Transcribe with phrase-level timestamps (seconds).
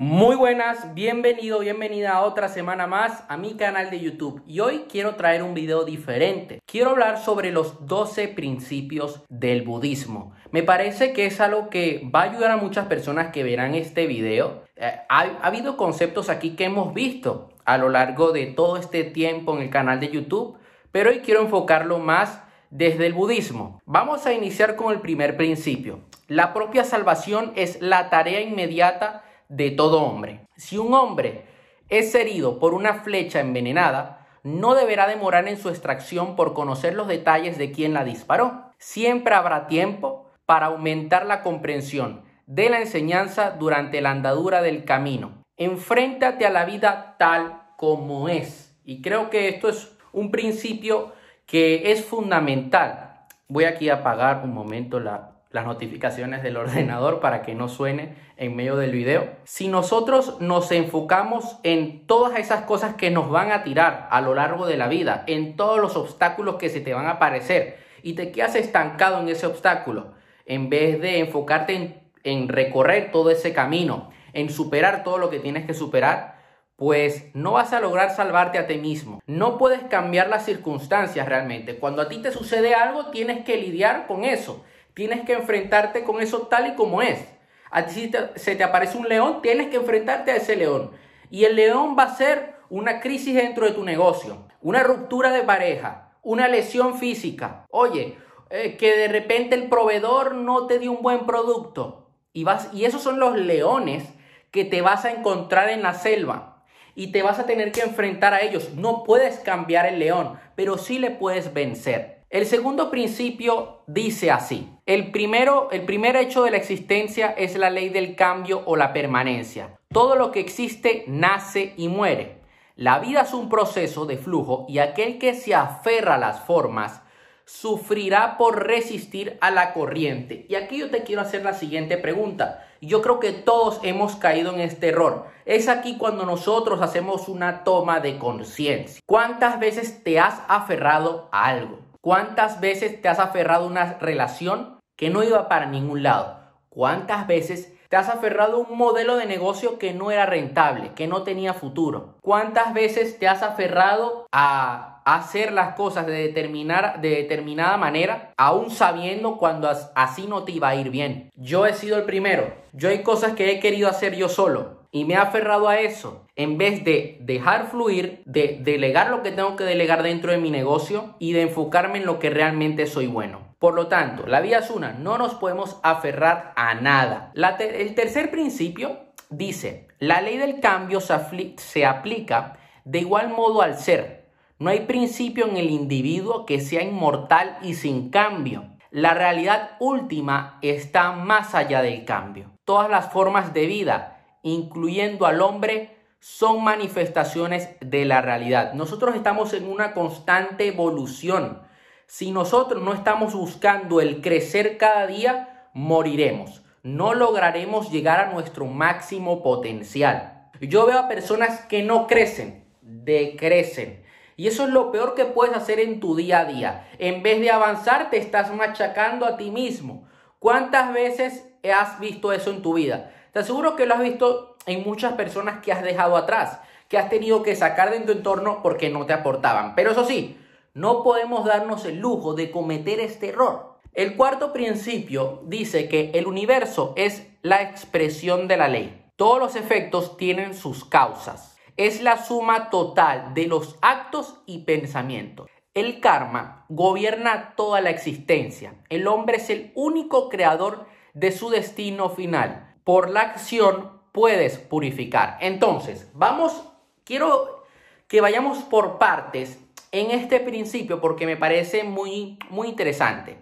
[0.00, 4.84] Muy buenas, bienvenido, bienvenida a otra semana más a mi canal de YouTube y hoy
[4.88, 6.60] quiero traer un video diferente.
[6.66, 10.36] Quiero hablar sobre los 12 principios del budismo.
[10.52, 14.06] Me parece que es algo que va a ayudar a muchas personas que verán este
[14.06, 14.62] video.
[14.76, 19.02] Eh, ha, ha habido conceptos aquí que hemos visto a lo largo de todo este
[19.02, 20.58] tiempo en el canal de YouTube,
[20.92, 22.40] pero hoy quiero enfocarlo más
[22.70, 23.80] desde el budismo.
[23.84, 25.98] Vamos a iniciar con el primer principio.
[26.28, 30.46] La propia salvación es la tarea inmediata de todo hombre.
[30.56, 31.46] Si un hombre
[31.88, 37.08] es herido por una flecha envenenada, no deberá demorar en su extracción por conocer los
[37.08, 38.72] detalles de quién la disparó.
[38.78, 45.42] Siempre habrá tiempo para aumentar la comprensión de la enseñanza durante la andadura del camino.
[45.56, 48.74] Enfréntate a la vida tal como es.
[48.84, 51.12] Y creo que esto es un principio
[51.46, 53.26] que es fundamental.
[53.48, 58.16] Voy aquí a apagar un momento la, las notificaciones del ordenador para que no suene
[58.36, 59.30] en medio del video.
[59.44, 64.34] Si nosotros nos enfocamos en todas esas cosas que nos van a tirar a lo
[64.34, 68.12] largo de la vida, en todos los obstáculos que se te van a aparecer y
[68.12, 70.12] te quedas estancado en ese obstáculo,
[70.44, 75.40] en vez de enfocarte en, en recorrer todo ese camino, en superar todo lo que
[75.40, 76.38] tienes que superar,
[76.76, 79.20] pues no vas a lograr salvarte a ti mismo.
[79.26, 81.76] No puedes cambiar las circunstancias realmente.
[81.76, 84.64] Cuando a ti te sucede algo, tienes que lidiar con eso.
[84.98, 87.24] Tienes que enfrentarte con eso tal y como es.
[87.70, 90.90] A ti si se te aparece un león, tienes que enfrentarte a ese león.
[91.30, 95.44] Y el león va a ser una crisis dentro de tu negocio, una ruptura de
[95.44, 97.64] pareja, una lesión física.
[97.70, 98.18] Oye,
[98.50, 102.10] eh, que de repente el proveedor no te dio un buen producto.
[102.32, 104.02] Y, vas, y esos son los leones
[104.50, 106.64] que te vas a encontrar en la selva
[106.96, 108.70] y te vas a tener que enfrentar a ellos.
[108.74, 112.17] No puedes cambiar el león, pero sí le puedes vencer.
[112.30, 114.68] El segundo principio dice así.
[114.84, 118.92] El primero, el primer hecho de la existencia es la ley del cambio o la
[118.92, 119.78] permanencia.
[119.90, 122.42] Todo lo que existe nace y muere.
[122.76, 127.00] La vida es un proceso de flujo y aquel que se aferra a las formas
[127.46, 130.44] sufrirá por resistir a la corriente.
[130.50, 132.66] Y aquí yo te quiero hacer la siguiente pregunta.
[132.82, 135.28] Yo creo que todos hemos caído en este error.
[135.46, 139.00] Es aquí cuando nosotros hacemos una toma de conciencia.
[139.06, 141.87] ¿Cuántas veces te has aferrado a algo?
[142.00, 146.38] ¿Cuántas veces te has aferrado a una relación que no iba para ningún lado?
[146.68, 151.08] ¿Cuántas veces te has aferrado a un modelo de negocio que no era rentable, que
[151.08, 152.16] no tenía futuro?
[152.20, 158.70] ¿Cuántas veces te has aferrado a hacer las cosas de, determinar, de determinada manera, aún
[158.70, 161.30] sabiendo cuando así no te iba a ir bien.
[161.34, 162.54] Yo he sido el primero.
[162.72, 166.26] Yo hay cosas que he querido hacer yo solo y me he aferrado a eso.
[166.36, 170.50] En vez de dejar fluir, de delegar lo que tengo que delegar dentro de mi
[170.50, 173.48] negocio y de enfocarme en lo que realmente soy bueno.
[173.58, 177.32] Por lo tanto, la vida es una, no nos podemos aferrar a nada.
[177.34, 178.98] el tercer principio
[179.30, 184.28] dice, la ley del cambio se aplica de igual modo al ser.
[184.58, 188.64] No hay principio en el individuo que sea inmortal y sin cambio.
[188.90, 192.50] La realidad última está más allá del cambio.
[192.64, 198.72] Todas las formas de vida, incluyendo al hombre, son manifestaciones de la realidad.
[198.72, 201.62] Nosotros estamos en una constante evolución.
[202.06, 206.62] Si nosotros no estamos buscando el crecer cada día, moriremos.
[206.82, 210.50] No lograremos llegar a nuestro máximo potencial.
[210.60, 214.02] Yo veo a personas que no crecen, decrecen.
[214.36, 216.88] Y eso es lo peor que puedes hacer en tu día a día.
[216.98, 220.08] En vez de avanzar, te estás machacando a ti mismo.
[220.38, 223.12] ¿Cuántas veces has visto eso en tu vida?
[223.38, 227.08] Te aseguro que lo has visto en muchas personas que has dejado atrás, que has
[227.08, 229.76] tenido que sacar de tu entorno porque no te aportaban.
[229.76, 230.36] Pero eso sí,
[230.74, 233.78] no podemos darnos el lujo de cometer este error.
[233.94, 239.06] El cuarto principio dice que el universo es la expresión de la ley.
[239.14, 245.48] Todos los efectos tienen sus causas es la suma total de los actos y pensamientos.
[245.74, 248.74] El karma gobierna toda la existencia.
[248.88, 252.67] El hombre es el único creador de su destino final.
[252.88, 255.36] Por la acción puedes purificar.
[255.42, 256.64] Entonces, vamos,
[257.04, 257.66] quiero
[258.06, 259.58] que vayamos por partes
[259.92, 263.36] en este principio porque me parece muy, muy interesante.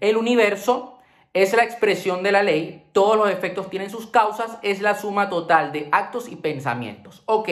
[0.00, 0.98] El universo
[1.32, 5.30] es la expresión de la ley, todos los efectos tienen sus causas, es la suma
[5.30, 7.22] total de actos y pensamientos.
[7.24, 7.48] Ok,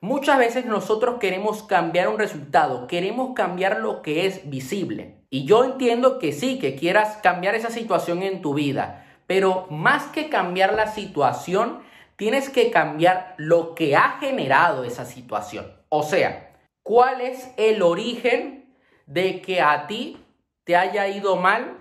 [0.00, 5.22] Muchas veces nosotros queremos cambiar un resultado, queremos cambiar lo que es visible.
[5.30, 10.04] Y yo entiendo que sí, que quieras cambiar esa situación en tu vida, pero más
[10.06, 11.82] que cambiar la situación,
[12.16, 15.72] tienes que cambiar lo que ha generado esa situación.
[15.88, 18.74] O sea, ¿cuál es el origen
[19.06, 20.24] de que a ti
[20.64, 21.78] te haya ido mal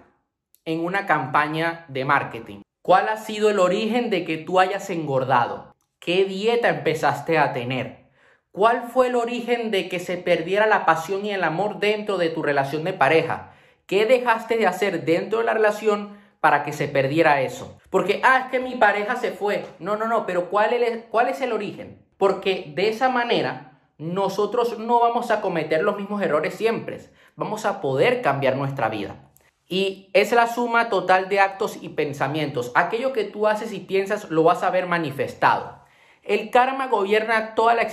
[0.65, 2.61] en una campaña de marketing?
[2.81, 5.73] ¿Cuál ha sido el origen de que tú hayas engordado?
[5.99, 8.03] ¿Qué dieta empezaste a tener?
[8.51, 12.29] ¿Cuál fue el origen de que se perdiera la pasión y el amor dentro de
[12.29, 13.53] tu relación de pareja?
[13.87, 17.77] ¿Qué dejaste de hacer dentro de la relación para que se perdiera eso?
[17.89, 19.65] Porque, ah, es que mi pareja se fue.
[19.79, 22.05] No, no, no, pero ¿cuál es, cuál es el origen?
[22.17, 26.99] Porque de esa manera nosotros no vamos a cometer los mismos errores siempre.
[27.37, 29.31] Vamos a poder cambiar nuestra vida.
[29.69, 32.73] Y es la suma total de actos y pensamientos.
[32.75, 35.79] Aquello que tú haces y piensas lo vas a ver manifestado.
[36.23, 37.87] El karma gobierna toda la,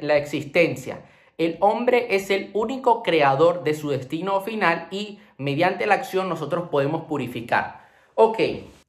[0.00, 1.02] la existencia.
[1.36, 6.70] El hombre es el único creador de su destino final y mediante la acción nosotros
[6.70, 7.79] podemos purificar.
[8.14, 8.38] Ok,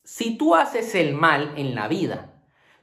[0.03, 2.33] si tú haces el mal en la vida,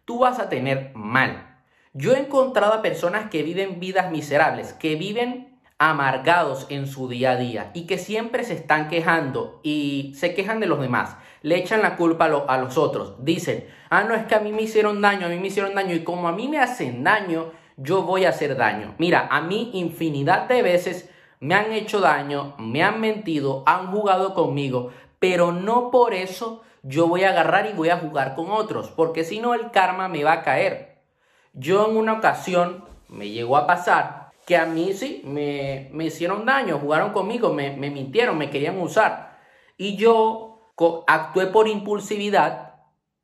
[0.05, 1.61] tú vas a tener mal.
[1.93, 7.33] Yo he encontrado a personas que viven vidas miserables, que viven amargados en su día
[7.33, 11.57] a día y que siempre se están quejando y se quejan de los demás, le
[11.57, 15.01] echan la culpa a, los otros, dicen, ah, no es que a mí me hicieron
[15.01, 18.25] daño, a mí me hicieron daño y como a mí me hacen daño, yo voy
[18.25, 18.97] a hacer daño.
[18.99, 21.09] Mira, a mí infinidad de veces
[21.39, 27.09] me han hecho daño, me han mentido, han jugado conmigo, pero no por eso yo
[27.09, 30.25] voy a agarrar y voy a jugar con otros, porque si no el karma me
[30.25, 30.99] va a caer.
[31.53, 36.79] Yo en una ocasión me llegó a pasar que a mí sí me, hicieron daño,
[36.79, 39.39] jugaron conmigo, me, me, mintieron, me querían usar.
[39.77, 40.73] Y yo
[41.07, 42.77] actué por impulsividad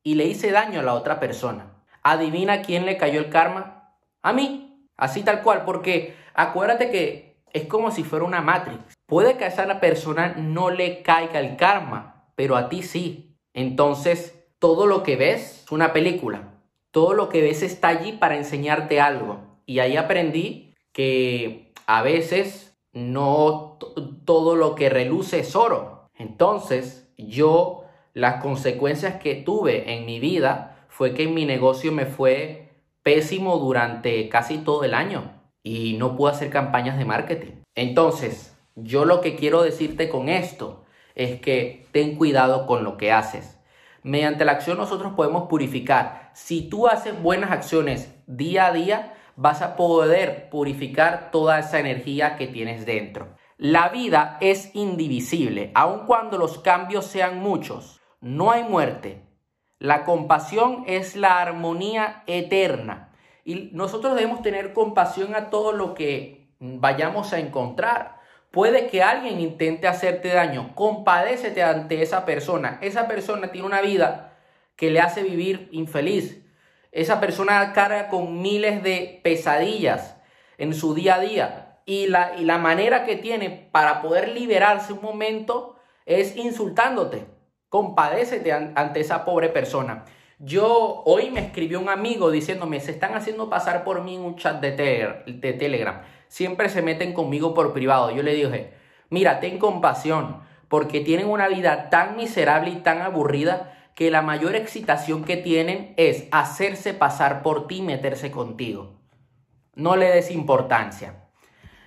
[0.03, 1.73] y le hice daño a la otra persona.
[2.03, 3.95] Adivina quién le cayó el karma?
[4.21, 8.94] A mí, así tal cual, porque acuérdate que es como si fuera una matrix.
[9.07, 13.37] Puede que a esa persona no le caiga el karma, pero a ti sí.
[13.53, 16.55] Entonces, todo lo que ves es una película.
[16.91, 19.41] Todo lo que ves está allí para enseñarte algo.
[19.67, 23.79] Y ahí aprendí que a veces no
[24.25, 26.09] todo lo que reluce es oro.
[26.17, 27.85] Entonces, yo
[28.15, 32.71] las consecuencias que tuve en mi vida fue que mi negocio me fue
[33.03, 37.63] pésimo durante casi todo el año y no pude hacer campañas de marketing.
[37.75, 40.85] Entonces, yo lo que quiero decirte con esto
[41.15, 43.61] es que ten cuidado con lo que haces.
[44.03, 46.31] Mediante la acción nosotros podemos purificar.
[46.35, 52.37] Si tú haces buenas acciones día a día, vas a poder purificar toda esa energía
[52.37, 53.35] que tienes dentro.
[53.57, 58.01] La vida es indivisible, aun cuando los cambios sean muchos.
[58.21, 59.23] No hay muerte.
[59.79, 63.13] La compasión es la armonía eterna.
[63.45, 68.14] Y nosotros debemos tener compasión a todo lo que vayamos a encontrar.
[68.55, 70.77] Puede que alguien intente hacerte daño.
[70.77, 72.79] Compadécete ante esa persona.
[72.83, 74.39] Esa persona tiene una vida
[74.77, 76.41] que le hace vivir infeliz.
[76.93, 80.17] Esa persona carga con miles de pesadillas
[80.57, 84.93] en su día a día y la, y la manera que tiene para poder liberarse
[84.93, 85.75] un momento
[86.07, 87.27] es insultándote.
[87.69, 90.05] Compadécete ante esa pobre persona.
[90.39, 94.37] Yo hoy me escribió un amigo diciéndome, se están haciendo pasar por mí en un
[94.37, 96.03] chat de, de Telegram.
[96.29, 98.11] Siempre se meten conmigo por privado.
[98.11, 98.75] Yo le dije,
[99.11, 104.57] mira, ten compasión, porque tienen una vida tan miserable y tan aburrida que la mayor
[104.57, 109.01] excitación que tienen es hacerse pasar por ti y meterse contigo.
[109.75, 111.25] No le des importancia.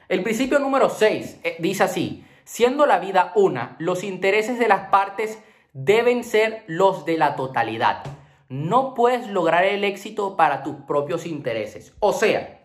[0.07, 4.89] El principio número 6 eh, dice así, siendo la vida una, los intereses de las
[4.89, 5.37] partes
[5.73, 8.03] deben ser los de la totalidad.
[8.47, 11.93] No puedes lograr el éxito para tus propios intereses.
[11.99, 12.56] O sea,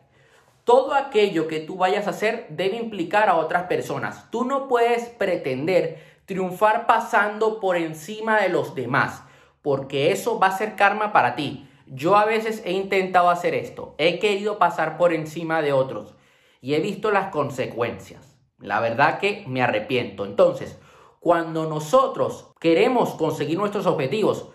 [0.65, 4.31] todo aquello que tú vayas a hacer debe implicar a otras personas.
[4.31, 9.23] Tú no puedes pretender triunfar pasando por encima de los demás
[9.63, 11.69] porque eso va a ser karma para ti.
[11.87, 16.15] Yo a veces he intentado hacer esto, he querido pasar por encima de otros
[16.61, 18.37] y he visto las consecuencias.
[18.59, 20.25] La verdad que me arrepiento.
[20.25, 20.79] Entonces,
[21.19, 24.49] cuando nosotros queremos conseguir nuestros objetivos,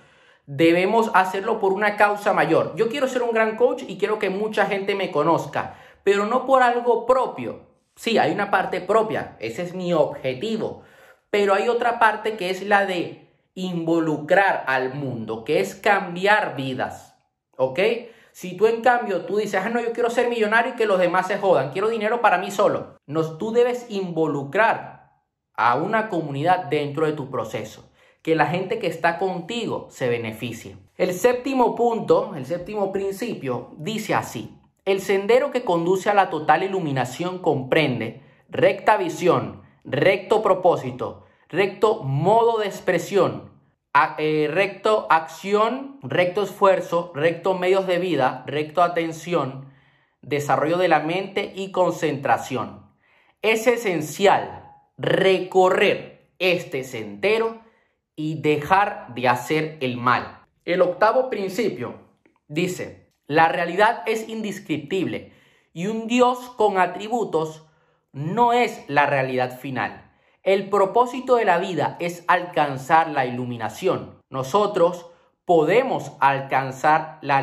[0.46, 2.74] debemos hacerlo por una causa mayor.
[2.76, 5.76] Yo quiero ser un gran coach y quiero que mucha gente me conozca,
[6.08, 7.68] pero no por algo propio.
[7.98, 10.84] Sí, hay una parte propia, ese es mi objetivo,
[11.30, 17.18] pero hay otra parte que es la de involucrar al mundo, que es cambiar vidas.
[17.58, 17.80] ¿Ok?
[18.32, 20.98] Si tú en cambio tú dices, ah, no, yo quiero ser millonario y que los
[20.98, 22.96] demás se jodan, quiero dinero para mí solo.
[23.06, 25.12] No, tú debes involucrar
[25.56, 30.78] a una comunidad dentro de tu proceso, que la gente que está contigo se beneficie.
[30.96, 36.64] El séptimo punto, el séptimo principio, dice así, el sendero que conduce a la total
[36.64, 43.52] iluminación comprende recta visión, recto propósito, recto modo de expresión,
[44.18, 49.74] eh, recto acción, recto esfuerzo, recto medios de vida, recto atención,
[50.22, 52.90] desarrollo de la mente y concentración.
[53.42, 57.60] Es esencial recorrer este sendero
[58.16, 60.46] y dejar de hacer el mal.
[60.64, 61.96] El octavo principio
[62.48, 65.34] dice, La realidad es indescriptible
[65.74, 67.66] y un Dios con atributos
[68.14, 70.12] no es la realidad final.
[70.44, 74.22] El propósito de la vida es alcanzar la iluminación.
[74.30, 75.08] Nosotros
[75.44, 77.42] podemos alcanzar la,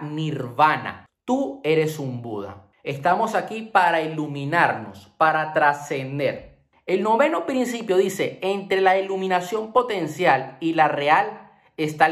[0.00, 1.06] nirvana.
[1.24, 2.68] Tú eres un Buda.
[2.82, 6.58] Estamos aquí para iluminarnos, para trascender.
[6.84, 12.06] El noveno principio dice, entre la iluminación potencial y la real está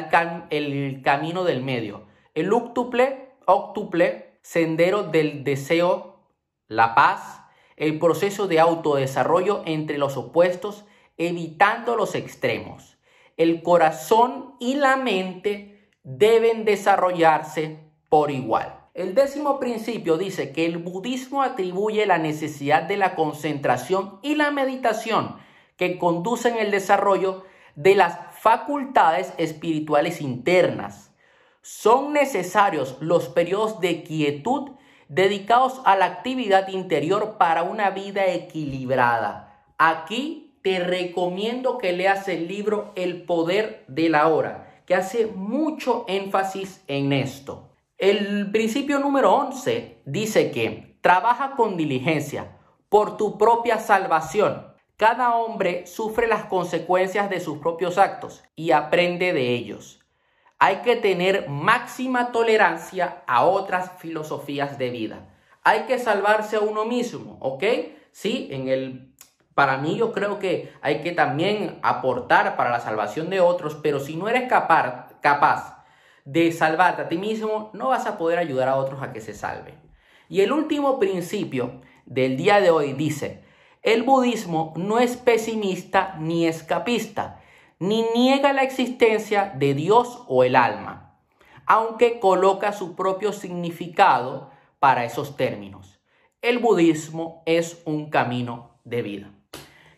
[0.51, 2.10] el, camino del medio.
[2.35, 6.21] El octuple, octuple, sendero del deseo,
[6.69, 7.43] la paz,
[7.77, 10.85] el proceso de autodesarrollo entre los opuestos,
[11.17, 12.99] evitando los extremos.
[13.37, 18.81] El corazón y la mente deben desarrollarse por igual.
[18.95, 24.51] El décimo principio dice que el budismo atribuye la necesidad de la concentración y la
[24.51, 25.37] meditación
[25.77, 27.45] que conducen el desarrollo
[27.77, 31.10] de las facultades espirituales internas.
[31.63, 34.71] Son necesarios los periodos de quietud
[35.09, 39.65] dedicados a la actividad interior para una vida equilibrada.
[39.77, 46.05] Aquí te recomiendo que leas el libro El poder de la hora, que hace mucho
[46.09, 47.71] énfasis en esto.
[47.99, 52.57] El principio número 11 dice que trabaja con diligencia
[52.89, 54.67] por tu propia salvación.
[54.97, 60.00] Cada hombre sufre las consecuencias de sus propios actos y aprende de ellos.
[60.61, 65.29] Hay que tener máxima tolerancia a otras filosofías de vida.
[65.65, 67.65] Hay que salvarse a uno mismo, ¿ok?
[68.13, 69.11] Sí, en el
[69.55, 74.01] para mí yo creo que hay que también aportar para la salvación de otros, pero
[74.01, 75.85] si no eres capaz, capaz
[76.25, 79.35] de salvarte a ti mismo, no vas a poder ayudar a otros a que se
[79.35, 79.75] salven.
[80.29, 83.45] Y el último principio del día de hoy dice,
[83.83, 87.40] el budismo no es pesimista ni escapista,
[87.81, 91.19] ni niega la existencia de Dios o el alma,
[91.65, 95.99] aunque coloca su propio significado para esos términos.
[96.43, 99.31] El budismo es un camino de vida.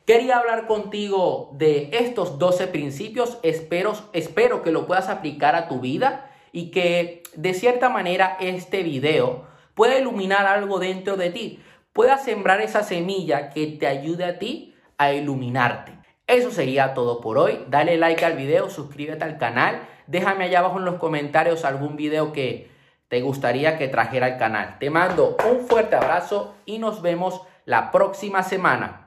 [0.07, 3.39] Quería hablar contigo de estos 12 principios.
[3.43, 8.85] Espero, espero que lo puedas aplicar a tu vida y que de cierta manera este
[8.85, 11.61] video pueda iluminar algo dentro de ti.
[11.93, 16.02] Pueda sembrar esa semilla que te ayude a ti a iluminarte.
[16.27, 17.65] Eso sería todo por hoy.
[17.69, 19.83] Dale like al video, suscríbete al canal.
[20.07, 22.71] Déjame allá abajo en los comentarios algún video que
[23.09, 24.79] te gustaría que trajera al canal.
[24.79, 29.02] Te mando un fuerte abrazo y nos vemos la próxima semana.